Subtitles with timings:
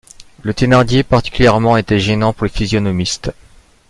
[0.41, 3.29] Le Thénardier particulièrement était gênant pour le physionomiste.